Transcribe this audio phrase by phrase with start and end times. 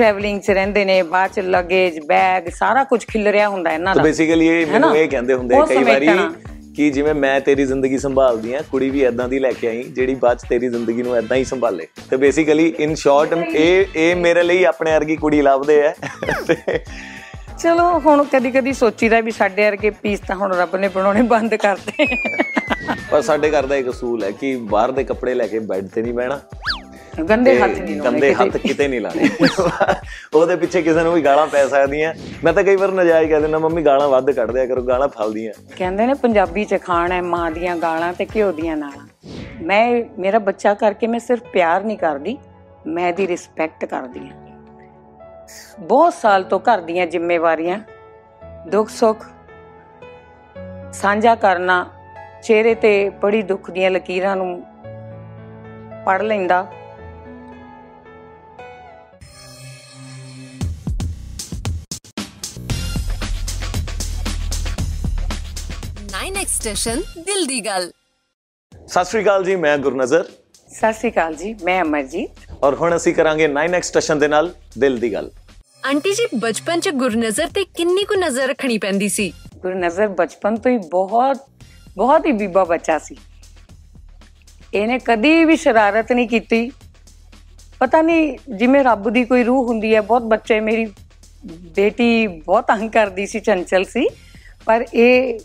[0.00, 4.46] Travelling 'ਚ ਰਹਿੰਦੇ ਨੇ ਬਾਅਦ 'ਚ ਲਗੇਜ ਬੈਗ ਸਾਰਾ ਕੁਝ ਖਿਲਰਿਆ ਹੁੰਦਾ ਇਹਨਾਂ ਦਾ। ਬੇਸਿਕਲੀ
[4.48, 4.94] ਇਹ ਮੈਨੂੰ?
[4.96, 6.08] ਇਹ ਕਹਿੰਦੇ ਹੁੰਦੇ ਕਈ ਵਾਰੀ।
[6.76, 10.14] ਕਿ ਜਿਵੇਂ ਮੈਂ ਤੇਰੀ ਜ਼ਿੰਦਗੀ ਸੰਭਾਲਦੀ ਆ ਕੁੜੀ ਵੀ ਐਦਾਂ ਦੀ ਲੈ ਕੇ ਆਈ ਜਿਹੜੀ
[10.14, 14.42] ਬਾਅਦ ਚ ਤੇਰੀ ਜ਼ਿੰਦਗੀ ਨੂੰ ਐਦਾਂ ਹੀ ਸੰਭਾਲੇ। ਤੇ ਬੇਸਿਕਲੀ ਇਨ ਸ਼ਾਰਟ ਇਹ ਇਹ ਮੇਰੇ
[14.42, 15.92] ਲਈ ਆਪਣੇ ਵਰਗੀ ਕੁੜੀ ਲੱਭਦੇ ਆ।
[17.58, 21.54] ਚਲੋ ਹੁਣ ਕਦੀ ਕਦੀ ਸੋਚੀਦਾ ਵੀ ਸਾਡੇ ਵਰਗੇ ਪੀਸ ਤਾਂ ਹੁਣ ਰੱਬ ਨੇ ਬਣਾਉਣੇ ਬੰਦ
[21.54, 22.06] ਕਰਤੇ
[23.10, 26.02] ਪਰ ਸਾਡੇ ਘਰ ਦਾ ਇੱਕ ਅਸੂਲ ਹੈ ਕਿ ਬਾਹਰ ਦੇ ਕੱਪੜੇ ਲੈ ਕੇ ਬੈੱਡ ਤੇ
[26.02, 26.40] ਨਹੀਂ ਬਹਿਣਾ।
[27.24, 29.28] ਗੰਦੇ ਹੱਥ ਨਹੀਂ ਲਾਉਣੇ ਗੰਦੇ ਹੱਥ ਕਿਤੇ। ਕਿਤੇ ਨਹੀਂ ਲਾਣੇ
[30.34, 32.12] ਉਹਦੇ ਪਿੱਛੇ ਕਿਸੇ ਨੂੰ ਵੀ ਗਾਲਾਂ ਪੈ ਸਕਦੀਆਂ।
[32.44, 35.52] ਮੈਂ ਤਾਂ ਕਈ ਵਾਰ ਨਜਾਇਜ਼ ਕਹਿ ਦਿੰਦਾ ਮੰਮੀ ਗਾਲਾਂ ਵੱਧ ਕੱਢ ਦਿਆ ਕਰੋ ਗਾਲਾਂ ਫਲਦੀਆਂ।
[35.76, 39.06] ਕਹਿੰਦੇ ਨੇ ਪੰਜਾਬੀ ਚ ਖਾਣਾ ਹੈ ਮਾਂ ਦੀਆਂ ਗਾਲਾਂ ਤੇ ਘਿਓ ਦੀਆਂ ਨਾਲਾਂ।
[39.62, 42.36] ਮੈਂ ਮੇਰਾ ਬੱਚਾ ਕਰਕੇ ਮੈਂ ਸਿਰਫ ਪਿਆਰ ਨਹੀਂ ਕਰਦੀ
[42.86, 44.36] ਮੈਂ ਇਹਦੀ ਰਿਸਪੈਕਟ ਕਰਦੀ ਹਾਂ।
[45.80, 47.78] ਬਹੁਤ ਸਾਲ ਤੋਂ ਘਰ ਦੀਆਂ ਜ਼ਿੰਮੇਵਾਰੀਆਂ
[48.68, 49.24] ਦੁੱਖ ਸੁੱਖ
[50.92, 51.84] ਸਾਂਝਾ ਕਰਨਾ
[52.42, 54.62] ਚਿਹਰੇ ਤੇ ਬੜੀ ਦੁੱਖ ਦੀਆਂ ਲਕੀਰਾਂ ਨੂੰ
[56.06, 56.66] ਪੜ ਲੈਂਦਾ
[66.60, 67.90] ਨਾਈਨ ਐਕਸਟੈਸ਼ਨ ਦਿਲ ਦੀ ਗੱਲ
[68.86, 70.24] ਸਤਿ ਸ਼੍ਰੀ ਅਕਾਲ ਜੀ ਮੈਂ ਗੁਰਨਜ਼ਰ
[70.70, 74.98] ਸਤਿ ਸ਼੍ਰੀ ਅਕਾਲ ਜੀ ਮੈਂ ਅਮਰਜੀਤ ਔਰ ਹੁਣ ਅਸੀਂ ਕਰਾਂਗੇ 9x ਸਟੇਸ਼ਨ ਦੇ ਨਾਲ ਦਿਲ
[74.98, 75.30] ਦੀ ਗੱਲ
[75.86, 80.56] ਆਂਟੀ ਜੀ ਬਚਪਨ ਚ ਗੁਰਨਜ਼ਰ ਤੇ ਕਿੰਨੀ ਕੁ ਨਜ਼ਰ ਰੱਖਣੀ ਪੈਂਦੀ ਸੀ ਗੁਰੂ ਨਜ਼ਰ ਬਚਪਨ
[80.56, 81.46] ਤੋਂ ਹੀ ਬਹੁਤ
[81.96, 83.16] ਬਹੁਤ ਹੀ ਬੀਬਾ ਬੱਚਾ ਸੀ
[84.74, 86.70] ਇਹਨੇ ਕਦੀ ਵੀ ਸ਼ਰਾਰਤ ਨਹੀਂ ਕੀਤੀ
[87.80, 90.86] ਪਤਾ ਨਹੀਂ ਜਿਵੇਂ ਰੱਬ ਦੀ ਕੋਈ ਰੂਹ ਹੁੰਦੀ ਹੈ ਬਹੁਤ ਬੱਚੇ ਮੇਰੀ
[91.76, 94.06] ਬੇਟੀ ਬਹੁਤ ਤੰਗ ਕਰਦੀ ਸੀ ਚੰਚਲ ਸੀ
[94.66, 95.38] ਪਰ ਇਹ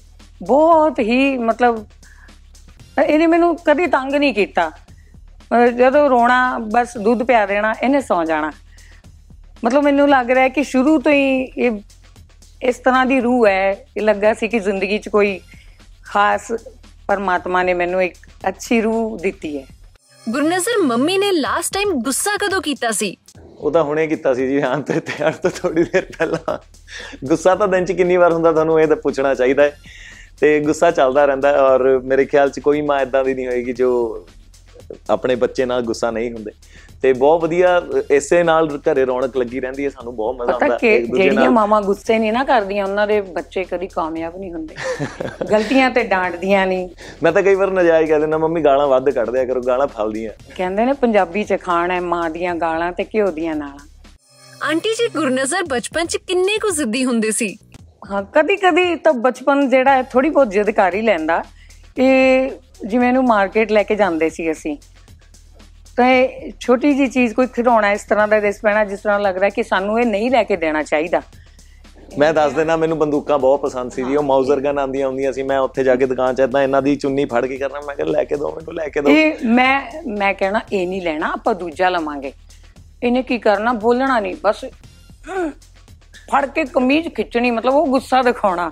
[0.44, 1.86] ਬਹੁਤ ਹੀ ਮਤਲਬ
[3.03, 4.72] ਇਹਨੇ ਮੈਨੂੰ ਕਦੀ ਤੰਗ ਨਹੀਂ ਕੀਤਾ।
[5.77, 8.52] ਜਦੋਂ ਰੋਣਾ ਬਸ ਦੁੱਧ ਪਿਆ ਦੇਣਾ ਇਹਨੇ ਸੌ ਜਾਣਾ।
[9.64, 11.80] ਮਤਲਬ ਮੈਨੂੰ ਲੱਗ ਰਿਹਾ ਹੈ ਕਿ ਸ਼ੁਰੂ ਤੋਂ ਹੀ ਇਹ
[12.61, 15.39] ਇਸ ਤਰ੍ਹਾਂ ਦੀ ਰੂਹ ਹੈ। ਇਹ ਲੱਗਾ ਸੀ ਕਿ ਜ਼ਿੰਦਗੀ 'ਚ ਕੋਈ
[16.05, 16.52] ਖਾਸ
[17.08, 18.16] ਪਰਮਾਤਮਾ ਨੇ ਮੈਨੂੰ ਇੱਕ
[18.47, 19.66] ਅੱਛੀ ਰੂਹ ਦਿੱਤੀ ਹੈ।
[20.30, 23.16] ਗੁਰਨਜ਼ਰ ਮੰਮੀ ਨੇ ਲਾਸਟ ਟਾਈਮ ਗੁੱਸਾ ਕਦੋਂ ਕੀਤਾ ਸੀ?
[23.58, 26.58] ਉਹ ਤਾਂ ਹੁਣੇ ਕੀਤਾ ਸੀ ਜੀ ਹਾਂ ਤੇ ਤਿਆਰ ਤੋਂ ਥੋੜੀ ਦੇਰ ਪਹਿਲਾਂ।
[27.25, 29.77] ਗੁੱਸਾ ਤਾਂ ਦਿਨ ਚ ਕਿੰਨੀ ਵਾਰ ਹੁੰਦਾ ਤੁਹਾਨੂੰ ਇਹ ਤਾਂ ਪੁੱਛਣਾ ਚਾਹੀਦਾ ਹੈ।
[30.41, 33.73] ਤੇ ਗੁੱਸਾ ਚੱਲਦਾ ਰਹਿੰਦਾ ਹੈ ਔਰ ਮੇਰੇ ਖਿਆਲ ਚ ਕੋਈ ਮਾਂ ਇਦਾਂ ਦੀ ਨਹੀਂ ਹੋਏਗੀ
[33.73, 34.26] ਜੋ
[35.09, 36.52] ਆਪਣੇ ਬੱਚੇ ਨਾਲ ਗੁੱਸਾ ਨਹੀਂ ਹੁੰਦੇ।
[37.02, 40.95] ਤੇ ਬਹੁਤ ਵਧੀਆ ਇਸੇ ਨਾਲ ਘਰੇ ਰੌਣਕ ਲੱਗੀ ਰਹਿੰਦੀ ਹੈ ਸਾਨੂੰ ਬਹੁਤ ਮਜ਼ਾ ਆਉਂਦਾ ਕਿ
[40.95, 44.52] ਇੱਕ ਦੂਜੇ ਜਿਹੜੀਆਂ ਨਾਲ। ਮਾਵਾਂ ਗੁੱਸੇ ਨਹੀਂ ਨਾ ਕਰਦੀਆਂ ਉਹਨਾਂ ਦੇ ਬੱਚੇ ਕਦੀ ਕਾਮਯਾਬ ਨਹੀਂ
[44.54, 44.76] ਹੁੰਦੇ।
[45.52, 46.89] ਗਲਤੀਆਂ ਤੇ ਡਾਂਟਦੀਆਂ ਨਹੀਂ।
[47.23, 50.32] ਮੈਂ ਤਾਂ ਕਈ ਵਾਰ ਨਜਾਇਜ਼ ਕਹਿ ਦਿੰਦਾ ਮੰਮੀ ਗਾਲਾਂ ਵੱਧ ਕੱਢ ਦਿਆ ਕਰੋ ਗਾਲਾਂ ਫਲਦੀਆਂ
[50.55, 53.88] ਕਹਿੰਦੇ ਨੇ ਪੰਜਾਬੀ 'ਚ ਖਾਣਾ ਹੈ ਮਾਂ ਦੀਆਂ ਗਾਲਾਂ ਤੇ ਘਿਓ ਦੀਆਂ ਨਾਲਾਂ।
[54.70, 57.58] ਆਂਟੀ ਜੀ ਗੁਰਨਜ਼ਰ ਬਚਪਨ ਚ ਕਿੰਨੇ ਕੁ ਜ਼ਿੱਦੀ ਹੁੰਦੇ ਸੀ?
[58.11, 61.43] ਹਾਂ ਕਦੀ ਕਦੀ ਤਾਂ ਬਚਪਨ ਜਿਹੜਾ ਹੈ ਥੋੜੀ ਬਹੁਤ ਜਿੱਦ ਕਰ ਹੀ ਲੈਂਦਾ
[61.98, 62.49] ਇਹ
[62.88, 64.76] ਜਿਵੇਂ ਇਹਨੂੰ ਮਾਰਕੀਟ ਲੈ ਕੇ ਜਾਂਦੇ ਸੀ ਅਸੀਂ।
[65.98, 69.49] ਤਾਂ ਇਹ ਛੋਟੀ ਜੀ ਚੀਜ਼ ਕੋਈ ਖਿਡੌਣਾ ਇਸ ਤਰ੍ਹਾਂ ਦਾ ਦਿਸ ਪੈਣਾ ਜਿਸ ਤਰ੍ਹਾਂ ਲੱਗਦਾ
[69.49, 71.21] ਕਿ ਸਾਨੂੰ ਇਹ ਨਹੀਂ ਲੈ ਕੇ ਦੇਣਾ ਚਾਹੀਦਾ।
[72.20, 75.44] ਮੈਂ ਦੱਸ ਦੇਣਾ ਮੈਨੂੰ ਬੰਦੂਕਾਂ ਬਹੁਤ ਪਸੰਦ ਸੀ ਜੀ। ਉਹ ਮਾਊਜ਼ਰ ਗਨ ਆਂਦੀਆਂ ਹੁੰਦੀਆਂ ਸੀ।
[75.44, 78.08] ਮੈਂ ਉੱਥੇ ਜਾ ਕੇ ਦੁਕਾਨ 'ਚ ਏਦਾਂ ਇਹਨਾਂ ਦੀ ਚੁੰਨੀ ਫੜ ਕੇ ਕਰਨਾ ਮੈਂ ਕਿਹਾ
[78.08, 79.82] ਲੈ ਕੇ ਦੋ ਮੈਨੂੰ ਲੈ ਕੇ ਦੋ। ਇਹ ਮੈਂ
[80.17, 82.32] ਮੈਂ ਕਹਿਣਾ ਇਹ ਨਹੀਂ ਲੈਣਾ ਆਪਾਂ ਦੂਜਾ ਲਵਾਂਗੇ।
[83.04, 83.73] ਇਹਨੇ ਕੀ ਕਰਨਾ?
[83.73, 84.65] ਬੋਲਣਾ ਨਹੀਂ ਬਸ
[86.31, 88.71] ਫੜ ਕੇ ਕਮੀਜ਼ ਖਿੱਚਣੀ ਮਤਲਬ ਉਹ ਗੁੱਸਾ ਦਿਖਾਉਣਾ।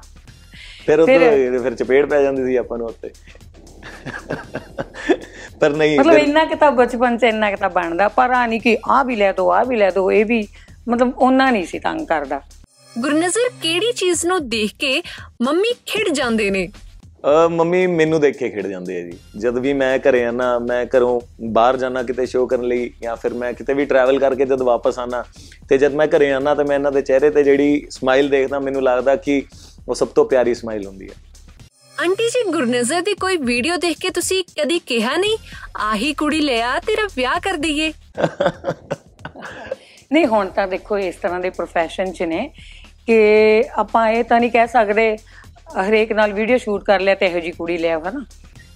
[0.86, 1.08] ਫਿਰ ਉਹ
[1.64, 3.09] ਫਿਰ ਚਪੇੜ ਪੈ ਜਾਂਦੀ ਸੀ ਆਪਾਂ ਨੂੰ ਉੱਤੇ।
[5.59, 8.59] ਪਰ ਨਹੀਂ ਮਤਲਬ ਇੰਨਾ ਕਿ ਤਾਂ ਬਚਪਨ ਚ ਇੰਨਾ ਕਿ ਤਾਂ ਬਣਦਾ ਪਰ ਆ ਨਹੀਂ
[8.62, 10.47] ਕਿ ਆ ਵੀ ਲੈ ਦੋ ਆ ਵੀ ਲੈ ਦੋ ਇਹ ਵੀ
[10.88, 12.42] ਮਤਲਬ ਉਹਨਾਂ ਨਹੀਂ ਸੀ ਤੰਗ ਕਰਦਾ।
[13.00, 15.02] ਗੁਰਨਜ਼ਰ ਕਿਹੜੀ ਚੀਜ਼ ਨੂੰ ਦੇਖ ਕੇ
[15.42, 16.68] ਮੰਮੀ ਖਿੜ ਜਾਂਦੇ ਨੇ?
[17.24, 21.20] ਮੰਮੀ ਮੈਨੂੰ ਦੇਖ ਕੇ ਖਿੜ ਜਾਂਦੇ ਆ ਜੀ। ਜਦ ਵੀ ਮੈਂ ਘਰੇ ਆਣਾ ਮੈਂ ਘਰੋਂ
[21.52, 25.00] ਬਾਹਰ ਜਾਣਾ ਕਿਤੇ ਸ਼ੋਅ ਕਰਨ ਲਈ ਜਾਂ ਫਿਰ ਮੈਂ ਕਿਤੇ ਵੀ ਟਰੈਵਲ ਕਰਕੇ ਜਦ ਵਾਪਸ
[25.00, 25.24] ਆਣਾ
[25.70, 28.84] ਤੇ ਜਦ ਮੈਂ ਘਰੇ ਆਣਾ ਤੇ ਮੈਂ ਇਹਨਾਂ ਦੇ ਚਿਹਰੇ ਤੇ ਜਿਹੜੀ ਸਮਾਈਲ ਦੇਖਦਾ ਮੈਨੂੰ
[28.84, 29.42] ਲੱਗਦਾ ਕਿ
[29.88, 31.14] ਉਹ ਸਭ ਤੋਂ ਪਿਆਰੀ ਸਮਾਈਲ ਹੁੰਦੀ ਹੈ
[31.98, 35.38] ਆਂਟੀ ਜੀ ਗੁਰਨਜ਼ਰ ਦੀ ਕੋਈ ਵੀਡੀਓ ਦੇਖ ਕੇ ਤੁਸੀਂ ਕਦੀ ਕਿਹਾ ਨਹੀਂ
[35.82, 37.92] ਆਹੀ ਕੁੜੀ ਲਿਆ ਤੇਰਾ ਵਿਆਹ ਕਰ ਦਈਏ
[40.12, 42.50] ਨਹੀਂ ਹੁਣ ਤਾਂ ਦੇਖੋ ਇਸ ਤਰ੍ਹਾਂ ਦੇ profession ਚ ਨੇ
[43.08, 45.16] ਕਿ ਆਪਾਂ ਇਹ ਤਾਂ ਨਹੀਂ ਕਹਿ ਸਕਦੇ
[45.68, 48.25] ਹਰੇਕ ਨਾਲ ਵੀਡੀਓ ਸ਼ੂਟ ਕਰ ਲਿਆ ਤੇ ਇਹੋ ਜੀ ਕੁੜੀ ਲਿਆ ਹਨਾ?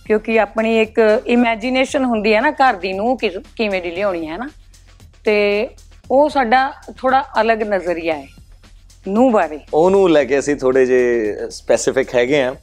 [0.05, 4.49] ਕਿਉਂਕਿ ਆਪਣੀ ਇੱਕ ਇਮੇਜਿਨੇਸ਼ਨ ਹੁੰਦੀ ਹੈ ਨਾ ਘਰ ਦੀ ਨੂੰ ਕਿਵੇਂ ਦੀ ਲਿਆਉਣੀ ਹੈ ਨਾ
[5.25, 5.69] ਤੇ
[6.11, 8.27] ਉਹ ਸਾਡਾ ਥੋੜਾ ਅਲੱਗ ਨਜ਼ਰੀਆ ਹੈ
[9.07, 12.55] ਨੂੰ ਬਾਰੇ। ਉਹਨੂੰ ਲੈ ਕੇ ਅਸੀਂ ਥੋੜੇ ਜੇ ਸਪੈਸੀਫਿਕ ਹੈਗੇ ਆ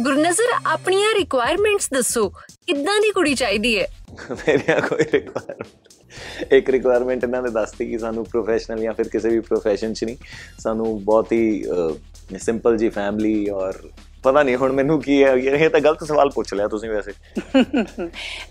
[0.00, 2.28] ਗੁਰਨਜ਼ਰ ਆਪਣੀਆਂ ਰਿਕੁਆਇਰਮੈਂਟਸ ਦੱਸੋ
[2.66, 3.86] ਕਿੱਦਾਂ ਦੀ ਕੁੜੀ ਚਾਹੀਦੀ ਹੈ?
[4.30, 9.40] ਮੇਰੀਆਂ ਕੋਈ ਰਿਕੁਆਇਰਮੈਂਟ ਇੱਕ ਰਿਕੁਆਇਰਮੈਂਟ ਇਹਨਾਂ ਨੇ ਦੱਸਤੀ ਕਿ ਸਾਨੂੰ ਪ੍ਰੋਫੈਸ਼ਨਲ ਜਾਂ ਫਿਰ ਕਿਸੇ ਵੀ
[9.40, 10.16] ਪ੍ਰੋਫੈਸ਼ਨ 'ਚ ਨਹੀਂ
[10.58, 11.64] ਸਾਨੂੰ ਬਹੁਤ ਹੀ
[12.40, 13.78] ਸਿੰਪਲ ਜੀ ਫੈਮਿਲੀ ਔਰ
[14.22, 17.12] ਪਤਾ ਨਹੀਂ ਹੁਣ ਮੈਨੂੰ ਕੀ ਹੈ, ਇਹ ਤਾਂ ਗਲਤ ਸਵਾਲ ਪੁੱਛ ਲਿਆ ਤੁਸੀਂ ਵੈਸੇ।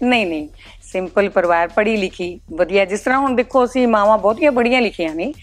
[0.03, 0.47] ਨਹੀਂ ਨਹੀਂ
[0.83, 5.33] ਸਿੰਪਲ ਪਰਿਵਾਰ ਪੜ੍ਹੀ ਲਿਖੀ, ਵਧੀਆ, ਜਿਸ ਤਰ੍ਹਾਂ ਹੁਣ ਦੇਖੋ ਅਸੀਂ ਮਾਵਾਂ ਬਹੁਤੀਆਂ ਬੜੀਆਂ ਲਿਖੀਆਂ ਨੇ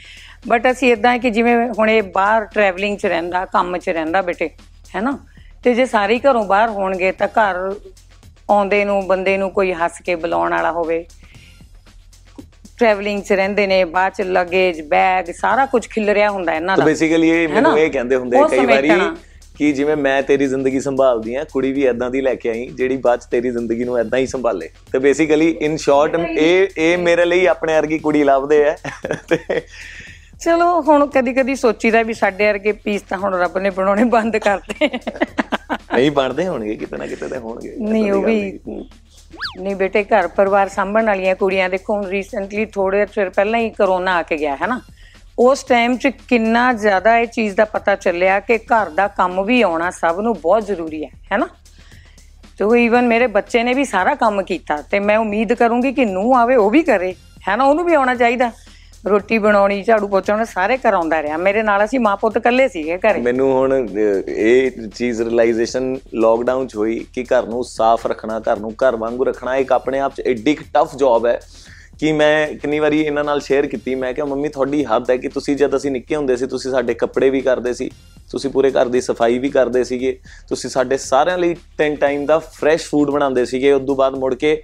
[0.48, 4.48] ਬਟ ਅਸੀਂ ਇਦਾਂ ਕਿ ਜਿਵੇਂ ਹੁਣ ਇਹ ਬਾਹਰ ਟਰੈਵਲਿੰਗ 'ਚ ਰਹਿੰਦਾ, ਕੰਮ 'ਚ ਰਹਿੰਦਾ ਬੇਟੇ,
[4.94, 5.18] ਹੈਨਾ?
[5.62, 7.56] ਤੇ ਜੇ ਸਾਰੇ ਹੀ ਘਰੋਂ ਬਾਹਰ ਹੋਣਗੇ ਤਾਂ ਘਰ
[8.50, 11.04] ਆਉਂਦੇ ਨੂੰ, ਬੰਦੇ ਨੂੰ ਕੋਈ ਹੱਸ ਕੇ ਬੁਲਾਉਣ ਵਾਲਾ ਹੋਵੇ
[12.80, 17.28] ਟਰੈਵਲਿੰਗ 'ਚ ਰਹਿੰਦੇ ਨੇ ਬਾਅਦ 'ਚ ਲਗੇਜ ਬੈਗ ਸਾਰਾ ਕੁਝ ਖਿਲਰਿਆ ਹੁੰਦਾ ਇਹਨਾਂ ਦਾ। ਬੇਸਿਕਲੀ
[17.30, 17.78] ਇਹ ਮੈਨੂੰ?
[17.78, 18.90] ਇਹ ਕਹਿੰਦੇ ਹੁੰਦੇ ਕਈ ਵਾਰੀ।
[19.56, 22.96] ਕਿ ਜਿਵੇਂ ਮੈਂ ਤੇਰੀ ਜ਼ਿੰਦਗੀ ਸੰਭਾਲਦੀ ਆ ਕੁੜੀ ਵੀ ਐਦਾਂ ਦੀ ਲੈ ਕੇ ਆਈ ਜਿਹੜੀ
[22.96, 27.24] ਬਾਅਦ ਚ ਤੇਰੀ ਜ਼ਿੰਦਗੀ ਨੂੰ ਐਦਾਂ ਹੀ ਸੰਭਾਲੇ। ਤੇ ਬੇਸਿਕਲੀ ਇਨ ਸ਼ਾਰਟ ਇਹ ਇਹ ਮੇਰੇ
[27.24, 28.76] ਲਈ ਆਪਣੇ ਵਰਗੀ ਕੁੜੀ ਲੱਭਦੇ ਆ।
[30.40, 34.36] ਚਲੋ ਹੁਣ ਕਦੀ ਕਦੀ ਸੋਚੀਦਾ ਵੀ ਸਾਡੇ ਵਰਗੇ ਪੀਸ ਤਾਂ ਹੁਣ ਰੱਬ ਨੇ ਬਣਾਉਣੇ ਬੰਦ
[34.36, 38.60] ਕਰਤੇ ਨਹੀਂ ਬਣਦੇ ਹੋਣਗੇ ਕਿਤੇ ਨਾ ਕਿਤੇ ਤੇ ਹੋਣਗੇ। ਨਹੀਂ ਉਹ ਵੀ
[39.60, 44.14] ਨਹੀਂ ਬੇਟੇ, ਘਰ ਪਰਿਵਾਰ ਸੰਭਣ ਵਾਲੀਆਂ ਕੁੜੀਆਂ ਦੇਖੋ, ਹੁਣ ਰੀਸੈਂਟਲੀ ਥੋੜੇ ਚਿਰ ਪਹਿਲਾਂ ਹੀ ਕਰੋਨਾ
[44.14, 44.80] ਆ ਕੇ ਗਿਆ, ਹੈ ਨਾ?
[45.38, 49.62] ਉਸ ਟਾਈਮ 'ਚ ਕਿੰਨਾ ਜ਼ਿਆਦਾ ਇਹ ਚੀਜ਼ ਦਾ ਪਤਾ ਚੱਲਿਆ ਕਿ ਘਰ ਦਾ ਕੰਮ ਵੀ
[49.62, 51.48] ਆਉਣਾ ਸਭ ਨੂੰ ਬਹੁਤ ਜ਼ਰੂਰੀ ਹੈ ਹੈ ਨਾ?
[52.58, 56.36] ਤੋ ਈਵਨ ਮੇਰੇ ਬੱਚੇ ਨੇ ਵੀ ਸਾਰਾ ਕੰਮ ਕੀਤਾ ਤੇ ਮੈਂ ਉਮੀਦ ਕਰੂੰਗੀ ਕਿ ਨੂੰ
[56.36, 57.14] ਆਵੇ, ਉਹ ਵੀ ਕਰੇ,
[57.48, 57.64] ਹੈ ਨਾ?
[57.64, 58.50] ਉਹਨੂੰ ਵੀ ਆਉਣਾ ਚਾਹੀਦਾ।
[59.08, 63.20] ਰੋਟੀ ਬਣਾਉਣੀ ਝਾੜੂ ਪੋਚਾ ਸਾਰੇ ਕਰਾਉਂਦਾ ਰਿਹਾ। ਮੇਰੇ ਨਾਲ ਅਸੀਂ ਮਾਂ ਪੁੱਤ ਇਕੱਲੇ ਸੀਗੇ ਘਰੇ।
[63.20, 68.58] ਮੈਨੂੰ ਹੁਣ ਅਹ, ਇਹ ਚੀਜ਼ ਰਿਅਲਾਈਜੇਸ਼ਨ ਲੋਕਡਾਊਨ ਚ ਹੋਈ ਕਿ ਘਰ ਨੂੰ ਸਾਫ਼ ਰੱਖਣਾ ਘਰ
[68.58, 71.40] ਨੂੰ ਘਰ ਵਾਂਗੂ ਰੱਖਣਾ ਇੱਕ ਆਪਣੇ ਆਪ ਚ ਐਡੀ ਟਫ ਜੌਬ ਹੈ
[71.98, 75.28] ਕਿ ਮੈਂ ਕਿੰਨੀ ਵਾਰੀ ਇਹਨਾਂ ਨਾਲ ਸ਼ੇਅਰ ਕੀਤੀ। ਮੈਂ ਕਿਹਾ ਮੰਮੀ ਤੁਹਾਡੀ ਹੱਦ ਹੈ ਕਿ
[75.28, 77.90] ਤੁਸੀਂ ਜਦ ਅਸੀਂ ਨਿੱਕੇ ਹੁੰਦੇ ਸੀ ਤੁਸੀਂ ਸਾਡੇ ਕੱਪੜੇ ਵੀ ਕਰਦੇ ਸੀ
[78.30, 80.18] ਤੁਸੀਂ ਪੂਰੇ ਘਰ ਦੀ ਸਫ਼ਾਈ ਵੀ ਕਰਦੇ ਸੀਗੇ
[80.48, 84.34] ਤੁਸੀਂ ਸਾਡੇ ਸਾਰਿਆਂ ਲਈ ਤਿੰਨ ਟਾਈਮ ਦਾ ਫਰੈਸ਼ ਫੂਡ ਬਣਾਉਂਦੇ ਸੀਗੇ। ਉਸ ਤੋਂ ਬਾਅਦ ਮੁੜ
[84.34, 84.62] ਕੇ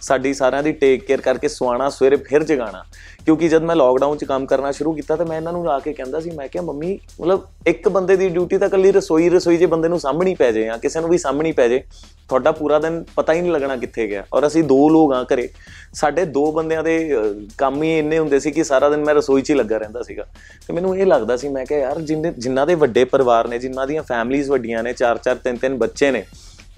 [0.00, 2.84] ਸਾਡੀ ਸਾਰਿਆਂ ਦੀ ਟੇਕ ਕੇਅਰ ਕਰਕੇ ਸਵਾਣਾ ਸਵੇਰੇ ਫਿਰ ਜਗਾਣਾ।
[3.24, 5.92] ਕਿਉਂਕਿ ਜਦ ਮੈਂ ਲੋਕਡਾਊਨ 'ਚ ਕੰਮ ਕਰਨਾ ਸ਼ੁਰੂ ਕੀਤਾ ਤਾਂ ਮੈਂ ਇਹਨਾਂ ਨੂੰ ਆ ਕੇ
[5.92, 9.66] ਕਹਿੰਦਾ ਸੀ ਮੈਂ ਕਿਹਾ ਮੰਮੀ ਮਤਲਬ ਇੱਕ ਬੰਦੇ ਦੀ ਡਿਊਟੀ ਤਾਂ ਇਕੱਲੀ ਰਸੋਈ ਰਸੋਈ ਜੇ
[9.66, 11.82] ਬੰਦੇ ਨੂੰ ਸਾਹਮਣੀ ਪੈ ਜਾਏ ਜਾਂ ਕਿਸੇ ਨੂੰ ਵੀ ਸਾਹਮਣੀ ਪੈ ਜਾਏ
[12.28, 15.48] ਤੁਹਾਡਾ ਪੂਰਾ ਦਿਨ ਪਤਾ ਹੀ ਨਹੀਂ ਲੱਗਣਾ ਕਿੱਥੇ ਗਿਆ। ਔਰ ਅਸੀਂ ਦੋ ਲੋਕ ਆ ਘਰੇ
[15.94, 19.42] ਸਾਡੇ ਦੋ ਬੰਦਿਆਂ ਦੇ ਅਹ, ਕੰਮ ਹੀ ਇੰਨੇ ਹੁੰਦੇ ਸੀ ਕਿ ਸਾਰਾ ਦਿਨ ਮੈਂ ਰਸੋਈ
[19.42, 20.26] 'ਚ ਹੀ ਲੱਗਾ ਰਹਿੰਦਾ ਸੀਗਾ।
[20.66, 23.86] ਤੇ ਮੈਨੂੰ ਇਹ ਲੱਗਦਾ ਸੀ ਮੈਂ ਕਿਹਾ ਯਾਰ ਜਿੰਨੇ ਜਿਨ੍ਹਾਂ ਦੇ ਵੱਡੇ ਪਰਿਵਾਰ ਨੇ ਜਿਨ੍ਹਾਂ
[23.86, 26.24] ਦੀਆਂ ਫੈਮਲੀਆਂ ਵੱਡੀਆਂ ਨੇ ਚਾਰ ਚਾਰ ਤਿੰਨ ਤਿੰਨ ਬੱਚੇ ਨੇ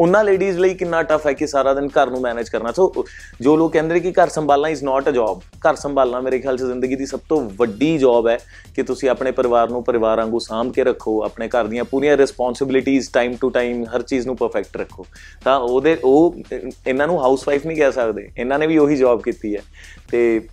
[0.00, 3.06] ਉਹਨਾਂ ਲੇਡੀਜ਼ ਲਈ ਕਿੰਨਾ ਟਫ ਹੈ ਕਿ ਸਾਰਾ ਦਿਨ ਘਰ ਨੂੰ ਮੈਨੇਜ ਕਰਨਾ। ਸੋ
[3.41, 6.56] ਜੋ ਲੋਕ ਕਹਿੰਦੇ ਨੇ ਕਿ ਘਰ ਸੰਭਾਲਣਾ ਇਜ਼ ਨਾਟ ਅ ਜੌਬ ਘਰ ਸੰਭਾਲਣਾ ਮੇਰੇ ਖਿਆਲ
[6.56, 8.38] 'ਚ ਜ਼ਿੰਦਗੀ ਦੀ ਸਭ ਤੋਂ ਵੱਡੀ ਜੌਬ ਹੈ
[8.75, 13.02] ਕਿ ਤੁਸੀਂ ਆਪਣੇ ਪਰਿਵਾਰ ਨੂੰ ਪਰਿਵਾਰ ਵਾਂਗੂ ਸਾਂਭ ਕੇ ਰੱਖੋ ਆਪਣੇ ਘਰ ਦੀਆਂ ਪੂਰੀਆਂ ਰਿਸਪੌਂਸਿਬਿਲਿਟੀਆਂ
[13.12, 15.06] ਟਾਈਮ ਟੂ ਟਾਈਮ ਹਰ ਚੀਜ਼ ਨੂੰ ਪਰਫੈਕਟ ਰੱਖੋ।
[15.44, 16.37] ਤਾਂ ਉਹਦੇ ਉਹ
[16.87, 19.62] ਇਹਨਾਂ ਨੂੰ ਹਾਊਸਵਾਈਫ ਨਹੀਂ ਕਹਿ ਸਕਦੇ ਇਹਨਾਂ ਨੇ ਵੀ ਉਹੀ ਜੌਬ ਕੀਤੀ ਹੈ।
[20.11, 20.49] ਤੇ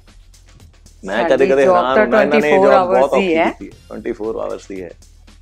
[1.05, 4.67] ਮੈਂ ਕਦੇ ਕਦੇ ਹੈਰਾਨ ਹੁੰਦਾ ਇਹਨਾਂ ਨੇ 24 ਜੌਬ ਬਹੁਤ ਔਖੀ। ਕੀਤੀ ਹੈ। 24 ਆਵਰਸ
[4.67, 4.89] ਦੀ ਹੈ।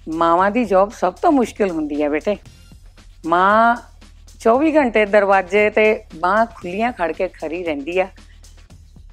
[0.09, 2.37] ਮਾਵਾਂ ਦੀ ਜੌਬ ਸਭ ਤੋਂ ਮੁਸ਼ਕਿਲ ਹੁੰਦੀ ਹੈ ਬੇਟੇ।
[3.25, 3.75] ਮਾਂ
[4.45, 8.07] 24 ਘੰਟੇ ਦਰਵਾਜ਼ੇ ਤੇ ਬਾਹ ਖੁੱਲੀਆਂ ਖੜ ਕੇ ਖੜੀ ਰਹਿੰਦੀ ਆ।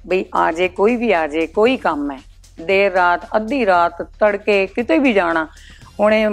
[0.07, 2.19] ਬਈ ਆ ਜੇ ਕੋਈ ਵੀ ਆ ਜੇ ਕੋਈ ਕੰਮ ਹੈ।
[2.61, 5.47] ਦੇਰ ਰਾਤ ਅੱਧੀ ਰਾਤ ਤੜਕੇ ਕਿਤੇ ਵੀ ਜਾਣਾ।
[5.99, 6.23] ਹੁਣੇ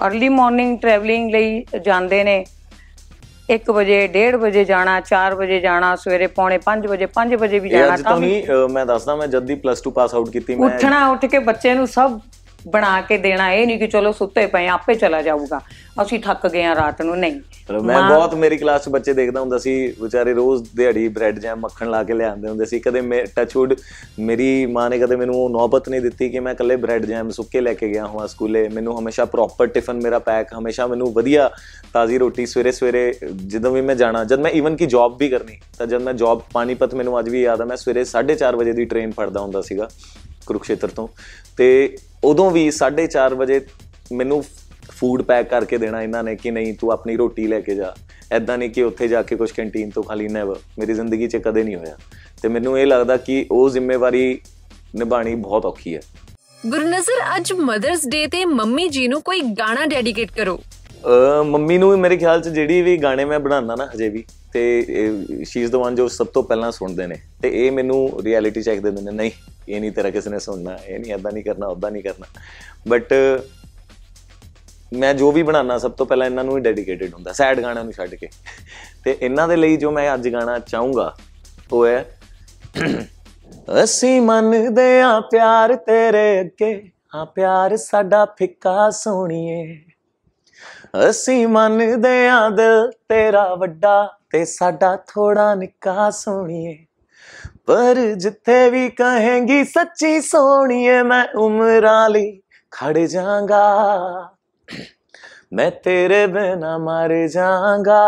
[0.00, 2.44] अर्ਲੀ ਮਾਰਨਿੰਗ ਟਰੈਵਲਿੰਗ ਲਈ ਜਾਂਦੇ ਨੇ।
[3.50, 7.68] 1 ਵਜੇ 1:30 ਵਜੇ ਜਾਣਾ 4 ਵਜੇ ਜਾਣਾ ਸਵੇਰੇ ਪੌਣੇ 5 ਵਜੇ 5 ਵਜੇ ਵੀ
[7.68, 11.06] ਜਾਣਾ ਤਾਂ ਨਹੀਂ ਮੈਂ ਦੱਸਦਾ ਮੈਂ ਜਦ ਦੀ ਪਲੱਸ 2 ਪਾਸ ਆਊਟ ਕੀਤੀ ਮੈਂ ਉੱਠਣਾ
[11.10, 12.18] ਉੱਠ ਕੇ ਬੱਚੇ ਨੂੰ ਸਭ
[12.68, 15.60] ਬਣਾ ਕੇ ਦੇਣਾ ਇਹ ਨਹੀਂ ਕਿ ਚਲੋ ਸੁੱਤੇ ਪਏ ਆਪੇ ਚਲਾ ਜਾਊਗਾ।
[16.02, 17.40] ਅਸੀਂ ਥੱਕ ਗਏ ਆ ਰਾਤ ਨੂੰ ਨਹੀਂ।
[17.84, 21.90] ਮੈਂ ਬਹੁਤ ਮੇਰੀ ਕਲਾਸ 'ਚ ਬੱਚੇ ਦੇਖਦਾ ਹੁੰਦਾ ਸੀ ਵਿਚਾਰੇ ਰੋਜ਼ ਦਿਹਾੜੀ ਬ੍ਰੈਡ ਜੈਮ ਮੱਖਣ
[21.90, 23.74] ਲਾ ਕੇ ਲਿਆਉਂਦੇ ਹੁੰਦੇ ਸੀ। ਕਦੇ ਮੈਂ ਟੱਚਵੁੱਡ
[24.18, 27.60] ਮੇਰੀ ਮਾਂ ਨੇ ਕਦੇ ਮੈਨੂੰ ਉਹ ਨੌਬਤ ਨਹੀਂ ਦਿੱਤੀ ਕਿ ਮੈਂ ਇਕੱਲੇ ਬ੍ਰੈਡ ਜੈਮ ਸੁੱਕੇ
[27.60, 31.50] ਲੈ ਕੇ ਗਿਆ ਹਾਂ ਸਕੂਲੇ। ਮੈਨੂੰ ਹਮੇਸ਼ਾ ਪ੍ਰੋਪਰ ਟਿਫਨ ਮੇਰਾ ਪੈਕ ਹਮੇਸ਼ਾ ਮੈਨੂੰ ਵਧੀਆ
[31.92, 33.12] ਤਾਜ਼ੀ ਰੋਟੀ ਸਵੇਰੇ ਸਵੇਰੇ
[33.46, 36.42] ਜਦੋਂ ਵੀ ਮੈਂ ਜਾਣਾ ਜਦ ਮੈਂ ਈਵਨ ਕਿ ਜੌਬ ਵੀ ਕਰਨੀ ਤਾਂ ਜਦ ਮੈਂ ਜੌਬ
[36.52, 39.88] ਪਾਣੀਪਤ ਮੈਨੂੰ ਅੱਜ ਵੀ ਯਾਦ ਆ ਮੈਂ ਸਵੇਰੇ 4:30 ਵਜੇ ਦੀ ਟ੍ਰੇਨ ਫੜਦਾ ਹੁੰਦਾ ਸੀਗਾ
[40.46, 41.08] ਕੁਰੂਕਸ਼ੇਤਰ ਤੋਂ।
[41.56, 43.60] ਤੇ ਉਦੋਂ ਵੀ 4:30 ਵਜੇ
[44.12, 44.42] ਮੈਨੂੰ
[44.90, 47.94] ਫੂਡ ਪੈਕ ਕਰਕੇ ਦੇਣਾ ਇਹਨਾਂ ਨੇ ਕਿ ਨਹੀਂ ਤੂੰ ਆਪਣੀ ਰੋਟੀ ਲੈ ਕੇ ਜਾ।
[48.32, 51.62] ਐਦਾਂ ਨਹੀਂ ਕਿ ਉੱਥੇ ਜਾ ਕੇ ਕੁਝ ਕੈਂਟੀਨ ਤੋਂ ਖਾਲੀ ਨੈਵਰ ਮੇਰੀ ਜ਼ਿੰਦਗੀ 'ਚ ਕਦੇ
[51.62, 51.96] ਨਹੀਂ ਹੋਇਆ।
[52.42, 54.40] ਤੇ ਮੈਨੂੰ ਇਹ ਲੱਗਦਾ ਕਿ ਉਹ ਜ਼ਿੰਮੇਵਾਰੀ
[54.96, 56.00] ਨਿਭਾਣੀ ਬਹੁਤ ਔਖੀ ਹੈ।
[56.66, 60.58] ਗੁਰਨਜ਼ਰ ਅੱਜ ਮਦਰਸ ਡੇ ਤੇ ਮੰਮੀ ਜੀ ਨੂੰ ਕੋਈ ਗਾਣਾ ਡੈਡੀਕੇਟ ਕਰੋ।
[61.46, 64.62] ਮੰਮੀ ਨੂੰ ਵੀ ਮੇਰੇ ਖਿਆਲ 'ਚ ਜਿਹੜੀ ਵੀ ਗਾਣੇ ਮੈਂ ਬਣਾਉਂਦਾ ਨਾ ਹਜੇ ਵੀ ਤੇ
[65.44, 68.80] ਸ਼ੀ ਇਜ਼ ਦ ਵਨ ਜੋ ਸਭ ਤੋਂ ਪਹਿਲਾਂ ਸੁਣਦੇ ਨੇ। ਤੇ ਇਹ ਮੈਨੂੰ ਰਿਐਲਿਟੀ ਚੈੱਕ
[68.80, 69.30] ਦੇ ਦਿੰਦੇ ਨੇ, ਨਹੀਂ,
[69.68, 72.26] ਇਹ ਨਹੀਂ ਤੇਰਾ ਕਿਸੇ ਨੇ ਸੁਣਨਾ, ਇਹ ਨਹੀਂ ਐਦਾਂ ਨਹੀਂ ਕਰਨਾ ਉਦਾਂ ਨਹੀਂ ਕਰਨਾ।
[72.88, 73.12] ਬਟ
[74.92, 77.92] ਮੈਂ ਜੋ ਵੀ ਬਣਾਉਣਾ, ਸਭ ਤੋਂ ਪਹਿਲਾਂ ਇਹਨਾਂ ਨੂੰ ਹੀ ਡੈਡੀਕੇਟਿਡ ਹੁੰਦਾ ਸੈਡ ਗਾਣਿਆਂ ਨੂੰ
[77.92, 78.28] ਛੱਡ ਕੇ।
[79.04, 81.14] ਤੇ ਇਹਨਾਂ ਦੇ ਲਈ ਜੋ ਮੈਂ ਅੱਜ ਗਾਣਾ ਚਾਹੂੰਗਾ,
[81.72, 82.04] ਉਹ ਹੈ,
[83.82, 89.76] ਅਸੀਂ ਮੰਨਦੇ ਆ ਪਿਆਰ ਤੇਰੇ ਅੱਗੇ, ਹਾਂ ਪਿਆਰ ਸਾਡਾ ਫਿੱਕਾ ਸੋਣੀਏ
[91.08, 96.76] ਅਸੀਂ ਮੰਨਦੇ ਆਂ ਦਿਲ ਤੇਰਾ ਵੱਡਾ ਤੇ ਸਾਡਾ ਥੋੜਾ ਨਿੱਕਾ ਸੋਣੀਏ
[97.66, 103.64] ਪਰ ਜਿੱਥੇ ਵੀ ਕਹੇਂਗੀ ਸੱਚੀ ਸੋਣੀਏ ਮੈਂ ਉਮਰਾਂ ਲਈ ਖੜ ਜਾਗਾ
[105.52, 108.02] ਮੈਂ ਤੇਰੇ ਬਿਨਾ ਮਰ ਜਾਗਾ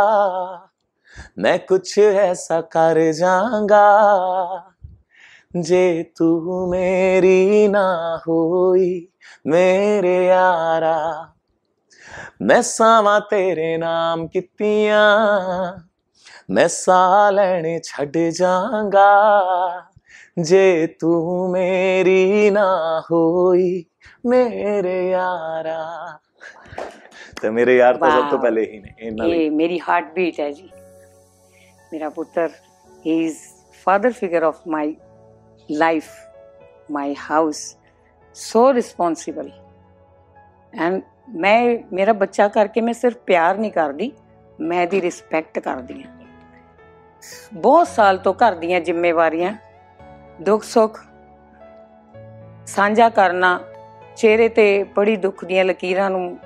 [1.39, 3.87] ਮੈਂ ਕੁਛ ਐਸਾ ਕਰ ਜਾਗਾ
[5.57, 9.09] ਜੇ ਤੂੰ ਮੇਰੀ ਨਾ ਹੋਈ
[9.47, 11.29] ਮੇਰੇ ਯਾਰਾ
[12.43, 15.01] ਮੈਂ ਸਾਵਾਂ ਤੇਰੇ ਨਾਮ ਕੀਤੀਆਂ
[16.51, 19.09] ਮੈਂ ਸਾਹ ਲੈਣੇ ਛੱਡ ਜਾਗਾ
[20.43, 22.67] ਜੇ ਤੂੰ ਮੇਰੀ ਨਾ
[23.11, 23.85] ਹੋਈ
[24.27, 25.79] ਮੇਰੇ ਯਾਰਾ
[27.43, 30.13] ਤੇ ਮੇਰੇ ਯਾਰ ਤਾਂ ਸਭ ਤੋਂ ਵਾਹ। ਪਹਿਲੇ ਹੀ ਨੇ ਇਹਨਾਂ ਲਈ ਇਹ ਮੇਰੀ ਹਾਰਟ
[30.15, 30.69] ਬੀਟ ਹੈ ਜੀ
[31.93, 32.49] ਮੇਰਾ ਪੁੱਤਰ
[33.07, 33.37] he is
[33.87, 34.95] father figure of my
[35.69, 36.09] life
[36.91, 37.65] my house
[38.37, 39.51] so responsible
[40.73, 41.01] and
[41.37, 44.13] ਮੈਂ ਮੇਰਾ ਬੱਚਾ ਕਰਕੇ ਮੈਂ ਸਿਰਫ ਪਿਆਰ ਨਹੀਂ ਕਰਦੀ
[44.61, 46.20] ਮੈਂ ਦੀ ਰਿਸਪੈਕਟ ਕਰਦੀ ਹਾਂ
[47.55, 49.55] ਬਹੁਤ ਸਾਲ ਤੋਂ ਘਰ ਦੀਆਂ ਜ਼ਿੰਮੇਵਾਰੀਆਂ
[50.43, 51.05] ਦੁੱਖ ਸੁੱਖ
[52.67, 53.61] ਸਾਂਝਾ ਕਰਨਾ
[54.17, 56.39] ਚਿਹਰੇ ਤੇ ਬੜੀ ਦੁੱਖ ਦੀਆਂ ਲਕੀਰਾਂ ਨੂੰ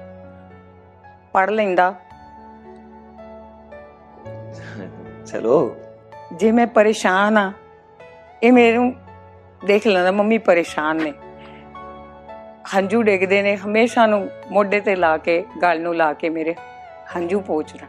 [1.33, 1.95] ਪੜ ਲੈਂਦਾ।
[5.27, 5.77] ਚਲੋ।
[6.37, 7.53] ਜੇ ਮੈਂ ਪਰੇਸ਼ਾਨ ਆ
[8.43, 8.95] ਇਹ ਮੈਨੂੰ
[9.65, 11.13] ਦੇਖ ਲੈਂਦਾ ਮੰਮੀ ਪਰੇਸ਼ਾਨ ਨੇ।
[12.77, 16.55] ਹੰਝੂ ਡਿੱਗਦੇ ਨੇ ਹਮੇਸ਼ਾ ਨੂੰ ਮੋਢੇ ਤੇ ਲਾ ਕੇ ਗਲ ਨੂੰ ਲਾ ਕੇ ਮੇਰੇ
[17.17, 17.87] ਹੰਝੂ ਪੋਚਦਾ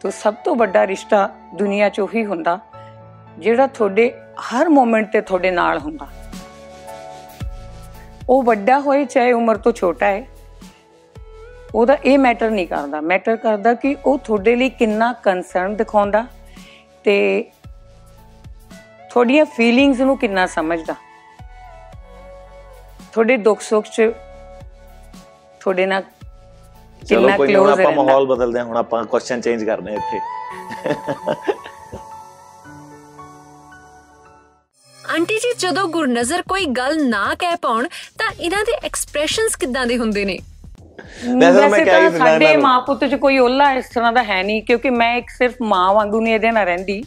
[0.00, 2.58] ਤੋ ਸਭ ਤੋਂ ਵੱਡਾ ਰਿਸ਼ਤਾ ਦੁਨੀਆ 'ਚ ਉਹੀ ਹੁੰਦਾ,
[3.38, 4.10] ਜਿਹੜਾ ਤੁਹਾਡੇ
[4.42, 6.06] ਹਰ ਮੂਮੈਂਟ ਤੇ ਤੁਹਾਡੇ ਨਾਲ ਹੁੰਦਾ।
[8.28, 10.26] ਉਹ ਵੱਡਾ ਹੋਏ, ਚਾਹੇ ਉਮਰ ਤੋਂ ਛੋਟਾ ਹੈ,
[11.74, 16.24] ਉਹਦਾ ਇਹ ਮੈਟਰ ਨਹੀਂ ਕਰਦਾ। ਮੈਟਰ ਕਰਦਾ ਕਿ ਉਹ ਤੁਹਾਡੇ ਲਈ ਕਿੰਨਾ ਕੰਸਰਨ ਦਿਖਾਉਂਦਾ
[17.04, 17.44] ਤੇ
[19.10, 20.94] ਤੁਹਾਡੀਆਂ ਫੀਲਿੰਗਸ ਨੂੰ ਕਿੰਨਾ ਸਮਝਦਾ।
[23.12, 24.10] ਤੁਹਾਡੇ ਦੁੱਖ ਸੁੱਖ 'ਚ
[25.60, 26.02] ਤੁਹਾਡੇ ਨਾਲ
[27.06, 30.18] ਚਲੋ ਕੋਈ ਹੁਣ ਆਪਾਂ ਮਾਹੌਲ ਬਦਲਦੇ ਹਾਂ ਹੁਣ ਆਪਾਂ ਕੁਐਸਚਨ ਚੇਂਜ ਕਰਦੇ ਹਾਂ ਇੱਥੇ।
[35.14, 37.86] ਆਂਟੀ ਜੀ ਜਦੋਂ ਗੁਰਨਜ਼ਰ ਕੋਈ ਗੱਲ ਨਾ ਕਹਿ ਪਾਉਣ
[38.18, 40.38] ਤਾਂ ਇਹਨਾਂ ਦੇ ਐਕਸਪ੍ਰੈਸ਼ਨਸ ਕਿੱਦਾਂ ਦੇ ਹੁੰਦੇ ਨੇ?
[41.38, 44.42] ਵੈਸੇ ਤਾਂ ਮੈਂ ਕਹਿ ਹੀ ਸਾਡੇ। ਮਾਂ ਪੁੱਤ 'ਚ ਕੋਈ ਓਲਾ ਇਸ ਤਰ੍ਹਾਂ ਦਾ ਹੈ
[44.42, 47.02] ਨਹੀਂ ਕਿਉਂਕਿ ਮੈਂ ਇੱਕ ਸਿਰਫ ਮਾਂ ਵਾਂਗੂ ਨਹੀਂ ਇਹਦੇ ਨਾਲ ਰਹਿੰਦੀ।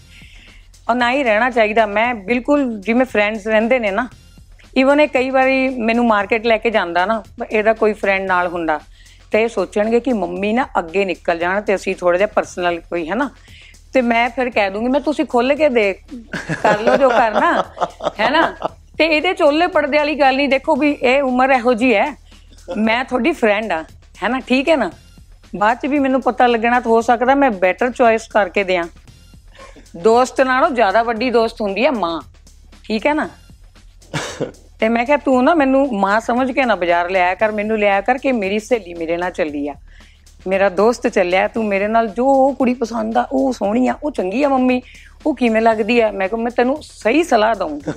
[0.90, 4.08] ਔਰ ਨਾ ਹੀ ਰਹਿਣਾ ਚਾਹੀਦਾ। ਮੈਂ ਬਿਲਕੁਲ ਜਿਵੇਂ ਫਰੈਂਡਸ ਰਹਿੰਦੇ ਨੇ ਨਾ
[4.78, 7.22] ਈਵਨ ਇਹ ਕਈ ਵਾਰੀ ਮੈਨੂੰ ਮਾਰਕੀਟ ਲੈ ਕੇ ਜਾਂਦਾ ਨਾ
[7.52, 8.80] ਇਹਦਾ ਕੋਈ ਫਰੈਂਡ ਨਾਲ ਹੁੰਦਾ।
[9.32, 13.10] ਤੇ ਇਹ ਸੋਚਣਗੇ ਕਿ ਮੰਮੀ ਨਾ ਅੱਗੇ ਨਿਕਲ ਜਾਣ ਤੇ ਅਸੀਂ ਥੋੜਾ ਜਿਹਾ ਪਰਸਨਲ ਕੋਈ
[13.10, 13.30] ਹੈ ਨਾ
[13.94, 16.02] ਤੇ ਮੈਂ ਫਿਰ ਕਹਿ ਦੂੰਗੀ, ਮੈਂ ਤੁਸੀਂ ਖੁੱਲ ਕੇ ਦੇਖ,
[16.64, 17.52] ਕਰ ਲਓ ਜੋ ਕਰਨਾ
[18.20, 18.42] ਹੈ ਨਾ
[18.98, 22.06] ਤੇ ਇਹਦੇ ਚੋਲੇ ਪਰਦੇ ਵਾਲੀ ਗੱਲ ਨਹੀਂ, ਦੇਖੋ ਵੀ ਇਹ ਉਮਰ ਇਹੋ ਜੀ ਹੈ।
[22.78, 23.84] ਮੈਂ ਤੁਹਾਡੀ ਫਰੈਂਡ ਆ
[24.24, 24.90] ਹੈ ਨਾ ਠੀਕ ਹੈ ਨਾ?
[25.56, 28.84] ਬਾਅਦ ਚ ਵੀ ਮੈਨੂੰ ਪਤਾ ਲੱਗਣਾ ਤਾਂ ਹੋ ਸਕਦਾ ਮੈਂ ਬੈਟਰ ਚੋਇਸ ਕਰਕੇ ਦਿਆਂ।
[29.98, 32.20] ਦੋਸਤ ਨਾਲੋਂ ਜ਼ਿਆਦਾ ਵੱਡੀ ਦੋਸਤ ਹੁੰਦੀ ਹੈ ਮਾਂ।
[32.84, 33.28] ਠੀਕ ਹੈ ਨਾ?
[34.82, 38.02] ਤੇ ਮੈਂ ਕਿਹਾ, ਤੂੰ ਨਾ ਮੈਨੂੰ ਮਾਂ ਸਮਝ ਕੇ ਨਾ ਬਾਜ਼ਾਰ ਲਿਆਇਆ ਕਰ, ਮੈਨੂੰ ਲਿਆਇਆ
[38.02, 39.76] ਕਰ ਕਿ ਮੇਰੀ ਸਹੇਲੀ ਮੇਰੇ ਨਾਲ ਚੱਲੀ ਆ।
[40.48, 44.12] ਮੇਰਾ ਦੋਸਤ ਚੱਲਿਆ, ਤੂੰ ਮੇਰੇ ਨਾਲ ਜੋ ਉਹ ਕੁੜੀ ਪਸੰਦ ਆ, ਉਹ ਸੋਹਣੀ ਆ, ਉਹ
[44.12, 44.82] ਚੰਗੀ ਆ ਮੰਮੀ,
[45.26, 46.12] ਉਹ ਕਿਵੇਂ ਲੱਗਦੀ ਆ?
[46.12, 47.92] ਮੈਂ ਕਿਹਾ, ਮੈਂ ਤੈਨੂੰ ਸਹੀ ਸਲਾਹ ਦਊਂਗੀ।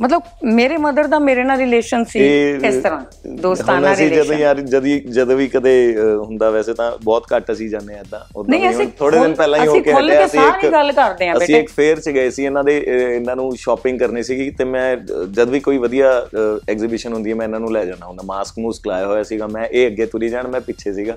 [0.00, 0.22] ਮਤਲਬ
[0.54, 2.20] ਮੇਰੇ ਮਦਰ ਦਾ ਮੇਰੇ ਨਾਲ ਰਿਲੇਸ਼ਨ ਸੀ
[2.66, 3.04] ਇਸ ਤਰ੍ਹਾਂ
[3.42, 7.68] ਦੋਸਤਾਨਾ ਅਸੀਂ ਜਦੋਂ ਰਿਲੇਸ਼ਨ ਯਾਰ ਜਦੀ ਜਦੋਂ ਵੀ ਕਦੇ ਹੁੰਦਾ ਵੈਸੇ ਤਾਂ ਬਹੁਤ ਘੱਟ ਅਸੀਂ
[7.70, 8.20] ਜਾਂਦੇ ਆ ਇਦਾਂ
[8.70, 11.38] ਅਸੀਂ ਥੋੜੇ ਦਿਨ ਪਹਿਲਾਂ ਹੀ ਹੋ ਅਸੀਂ ਕੇ ਖੁੱਲ੍ਹ ਹਟੇ ਕੇ ਸਾਰੀ ਗੱਲ ਕਰਦੇ ਅਸੀਂ
[11.38, 14.96] ਬੇਟੇ। ਇੱਕ ਫੇਅਰ 'ਚ ਗਏ ਸੀ ਇਹਨਾਂ ਦੇ ਇਹਨਾਂ ਨੂੰ ਸ਼ਾਪਿੰਗ ਕਰਨੀ ਸੀਗੀ ਤੇ ਮੈਂ
[14.96, 16.10] ਜਦ ਵੀ ਕੋਈ ਵਧੀਆ
[16.70, 19.66] ਐਗਜ਼ੀਬਿਸ਼ਨ ਹੁੰਦੀ ਹੈ ਮੈਂ ਇਹਨਾਂ ਨੂੰ ਲੈ ਜਾਣਾ ਹੁੰਦਾ। ਮਾਸਕ ਮੂਸਕ ਲਾਇਆ ਹੋਇਆ ਸੀਗਾ। ਮੈਂ
[19.66, 21.16] ਇਹ ਅੱਗੇ ਤੁਰੀ ਜਾਣ ਮੈਂ ਪਿੱਛੇ ਸੀਗਾ।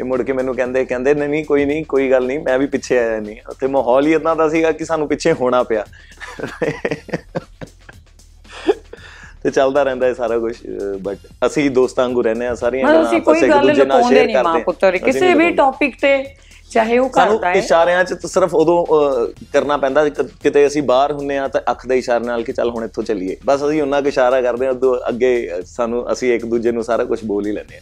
[0.00, 2.66] ਇਹ ਮੁੜ ਕੇ ਮੈਨੂੰ ਕਹਿੰਦੇ ਕਹਿੰਦੇ ਨਹੀਂ ਨਹੀਂ ਕੋਈ ਨਹੀਂ ਕੋਈ ਗੱਲ ਨਹੀਂ ਮੈਂ ਵੀ
[2.66, 5.84] ਪਿੱਛੇ ਆਇਆ ਨਹੀਂ। ਉੱਥੇ ਮਾਹੌਲ ਹੀ ਇਦਾਂ ਦਾ ਸੀਗਾ ਕਿ ਸਾਨੂੰ ਪਿੱਛੇ ਹੋਣਾ ਪਿਆ।
[9.44, 10.54] ਤੇ ਚੱਲਦਾ ਰਹਿੰਦਾ ਹੈ ਸਾਰਾ ਕੁਝ
[11.02, 14.00] ਬਟ ਅਸੀਂ ਦੋਸਤਾਂ ਵਾਂਗੂ ਰਹਿੰਦੇ ਆ ਸਾਰੀਆਂ ਗੱਲਾਂ ਅਸੀਂ ਆਪਸ ਕੋਈ ਵਿੱਚ ਗੱਲ ਦੂਜੇ ਨਾਲ
[14.02, 16.16] ਨਹੀਂ ਕਰਦੇ ਮਾਂ। ਪੁੱਤਰ ਕਿਸੇ ਵੀ। ਟੌਪਿਕ ਤੇ
[16.70, 18.84] ਚਾਹੇ ਉਹ ਕਰਦਾ ਹੈ ਇਸ਼ਾਰਿਆਂ 'ਚ ਤਾਂ ਸਿਰਫ ਉਦੋਂ
[19.52, 22.84] ਕਰਨਾ ਪੈਂਦਾ ਕਿਤੇ ਅਸੀਂ ਬਾਹਰ ਹੁੰਨੇ ਆ ਤਾਂ ਅੱਖ ਦੇ ਇਸ਼ਾਰੇ ਨਾਲ ਕਿ ਚੱਲ ਹੁਣ
[22.84, 25.32] ਇੱਥੋਂ ਚੱਲੀਏ ਬਸ ਅਸੀਂ ਉਹਨਾਂ ਕੁ ਇਸ਼ਾਰਾ ਕਰਦੇ ਉਦੋਂ ਅੱਗੇ
[25.66, 27.80] ਸਾਨੂੰ ਅਸੀਂ ਇੱਕ ਦੂਜੇ ਨੂੰ ਸਾਰਾ ਕੁਝ ਬੋਲ ਹੀ ਲੈਂਦੇ ਆ